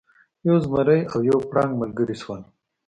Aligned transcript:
یو 0.47 0.55
زمری 0.65 0.99
او 1.11 1.19
یو 1.29 1.37
پړانګ 1.49 1.71
ملګري 1.81 2.15
شول. 2.21 2.41